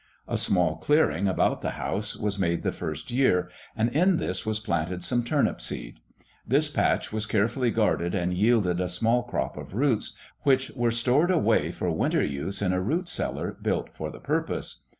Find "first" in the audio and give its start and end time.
2.71-3.11